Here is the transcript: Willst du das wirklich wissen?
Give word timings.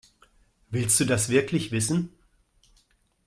Willst 0.71 0.99
du 0.99 1.05
das 1.05 1.29
wirklich 1.29 1.71
wissen? 1.71 2.11